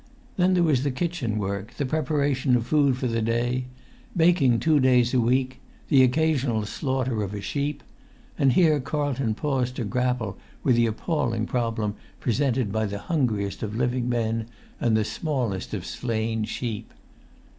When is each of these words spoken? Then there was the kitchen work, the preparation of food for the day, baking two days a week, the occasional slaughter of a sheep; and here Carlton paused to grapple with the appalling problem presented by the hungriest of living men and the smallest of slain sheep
Then 0.35 0.55
there 0.55 0.63
was 0.63 0.81
the 0.83 0.89
kitchen 0.89 1.37
work, 1.37 1.75
the 1.75 1.85
preparation 1.85 2.55
of 2.55 2.65
food 2.65 2.97
for 2.97 3.05
the 3.05 3.21
day, 3.21 3.65
baking 4.17 4.59
two 4.59 4.79
days 4.79 5.13
a 5.13 5.19
week, 5.19 5.59
the 5.89 6.01
occasional 6.01 6.65
slaughter 6.65 7.21
of 7.21 7.35
a 7.35 7.39
sheep; 7.41 7.83
and 8.35 8.53
here 8.53 8.79
Carlton 8.79 9.35
paused 9.35 9.75
to 9.75 9.83
grapple 9.83 10.39
with 10.63 10.75
the 10.75 10.87
appalling 10.87 11.45
problem 11.45 11.93
presented 12.19 12.71
by 12.71 12.87
the 12.87 12.97
hungriest 12.97 13.61
of 13.61 13.75
living 13.75 14.09
men 14.09 14.47
and 14.79 14.97
the 14.97 15.05
smallest 15.05 15.71
of 15.75 15.85
slain 15.85 16.45
sheep 16.45 16.91